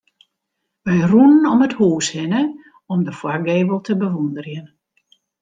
[0.83, 2.41] Wy rûnen om it hús hinne
[2.91, 4.67] om de foargevel te bewûnderjen.